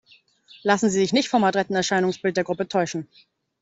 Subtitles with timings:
[0.63, 3.07] Lassen Sie sich nicht vom adretten Erscheinungsbild der Gruppe täuschen!